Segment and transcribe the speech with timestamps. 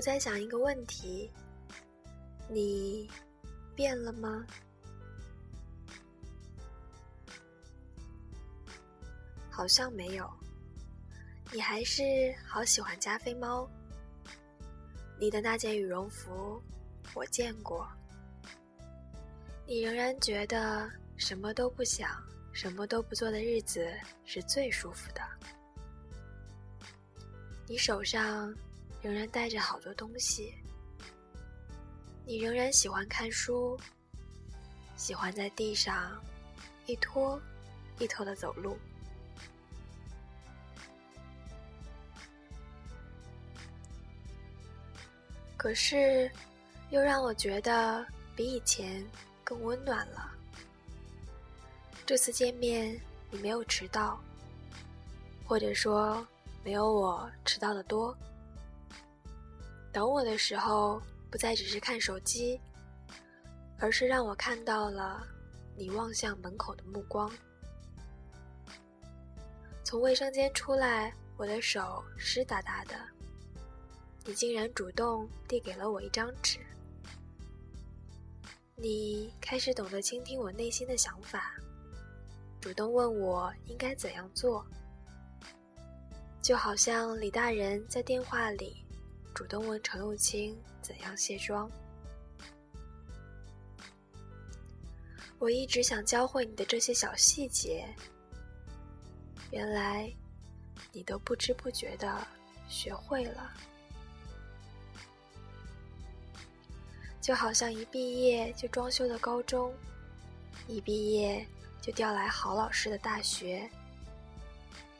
[0.00, 1.30] 我在想一个问题：
[2.48, 3.06] 你
[3.76, 4.46] 变了吗？
[9.50, 10.26] 好像没有。
[11.52, 12.02] 你还是
[12.46, 13.68] 好喜欢加菲猫。
[15.18, 16.62] 你的那件羽绒服，
[17.12, 17.86] 我见过。
[19.66, 22.08] 你仍然觉得什么都不想、
[22.54, 23.86] 什么都不做的日子
[24.24, 25.20] 是最舒服的。
[27.68, 28.50] 你手上。
[29.02, 30.54] 仍然带着好多东西，
[32.26, 33.78] 你仍然喜欢看书，
[34.96, 36.22] 喜欢在地上
[36.86, 37.40] 一拖
[37.98, 38.78] 一拖的走路。
[45.56, 46.30] 可是，
[46.90, 49.04] 又让我觉得比以前
[49.44, 50.30] 更温暖了。
[52.06, 52.98] 这次见面，
[53.30, 54.18] 你没有迟到，
[55.46, 56.26] 或者说
[56.64, 58.16] 没有我迟到的多。
[59.92, 62.60] 等我的时候，不再只是看手机，
[63.78, 65.26] 而是让我看到了
[65.76, 67.30] 你望向门口的目光。
[69.82, 72.94] 从卫生间出来，我的手湿哒哒的，
[74.24, 76.60] 你竟然主动递给了我一张纸。
[78.76, 81.54] 你开始懂得倾听我内心的想法，
[82.60, 84.64] 主动问我应该怎样做，
[86.40, 88.84] 就好像李大人在电话里。
[89.40, 91.68] 主动问程又青怎样卸妆。
[95.38, 97.88] 我一直想教会你的这些小细节，
[99.50, 100.12] 原来
[100.92, 102.28] 你都不知不觉的
[102.68, 103.50] 学会了。
[107.18, 109.72] 就好像一毕业就装修的高中，
[110.68, 111.46] 一毕业
[111.80, 113.66] 就调来好老师的大学，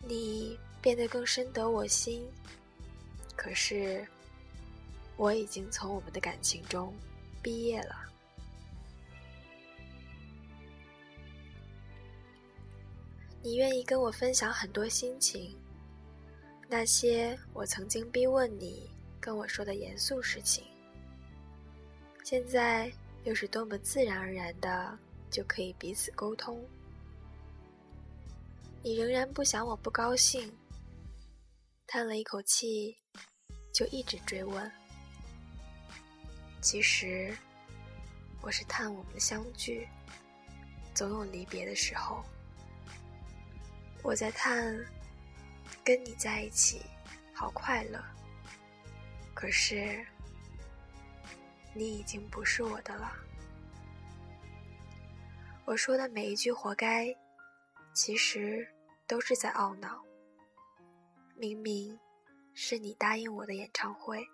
[0.00, 2.28] 你变得更深得我心。
[3.36, 4.04] 可是。
[5.16, 6.92] 我已经从我们的感情中
[7.42, 7.96] 毕业了。
[13.42, 15.54] 你愿意跟我分享很多心情，
[16.68, 20.64] 那些我曾经逼问你跟我说的严肃事情，
[22.24, 22.90] 现在
[23.24, 24.98] 又是多么自然而然的
[25.30, 26.58] 就可以彼此沟通。
[28.82, 30.50] 你仍然不想我不高兴，
[31.86, 32.96] 叹了一口气，
[33.74, 34.72] 就一直追问。
[36.64, 37.36] 其实，
[38.40, 39.86] 我是叹我们的相聚，
[40.94, 42.24] 总有离别的时候。
[44.02, 44.74] 我在叹，
[45.84, 46.80] 跟你在一起
[47.34, 48.02] 好快乐。
[49.34, 50.02] 可是，
[51.74, 53.12] 你已经不是我的了。
[55.66, 57.14] 我说的每一句“活该”，
[57.92, 58.66] 其实
[59.06, 60.02] 都是在懊恼。
[61.36, 62.00] 明明
[62.54, 64.26] 是你答应我的演唱会。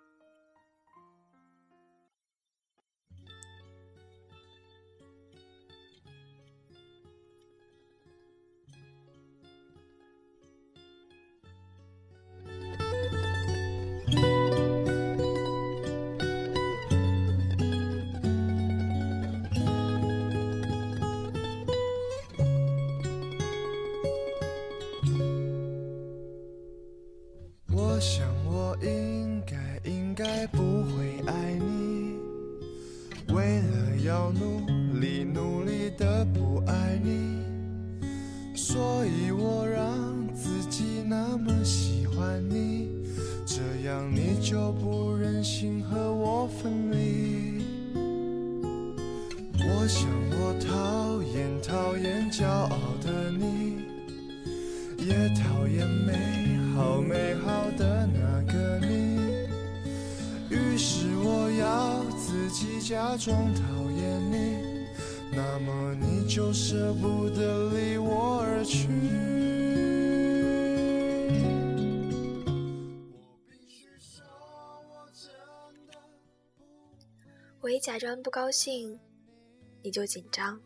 [35.01, 37.39] 你努力的不爱你，
[38.55, 42.87] 所以我让自己那么喜欢你，
[43.43, 47.63] 这样你就不忍心和我分离。
[49.57, 53.79] 我想我讨厌讨厌骄傲的你，
[54.99, 56.13] 也讨厌美
[56.75, 59.17] 好美好的那个你，
[60.55, 64.70] 于是我要自己假装讨厌你。
[65.33, 68.87] 那么你就舍不得离我而去。
[77.61, 78.99] 我一假装不高兴，
[79.81, 80.59] 你就紧张。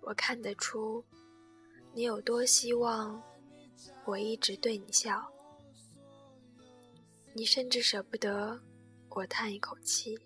[0.00, 1.04] 我看得出，
[1.92, 3.22] 你有多希望
[4.04, 5.30] 我一直对你笑。
[7.34, 8.58] 你甚至舍不得
[9.10, 10.18] 我叹一口气。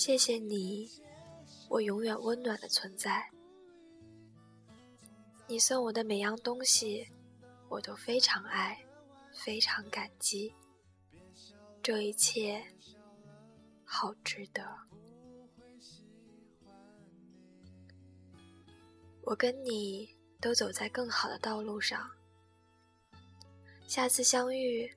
[0.00, 0.90] 谢谢你，
[1.68, 3.30] 我永远温暖的存在。
[5.46, 7.06] 你送我的每样东西，
[7.68, 8.82] 我都非常爱，
[9.30, 10.54] 非常感激。
[11.82, 12.64] 这一切，
[13.84, 14.64] 好值得。
[19.20, 20.08] 我跟你
[20.40, 22.10] 都走在更好的道路上。
[23.86, 24.90] 下次相遇，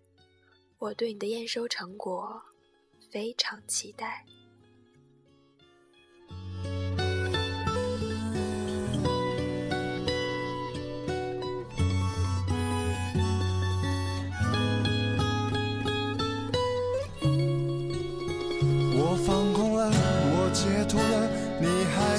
[0.77, 2.41] 我对你的验收成果
[3.11, 4.25] 非常期待。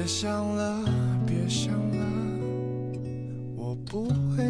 [0.00, 0.82] 别想了，
[1.26, 1.98] 别想了，
[3.54, 4.49] 我不会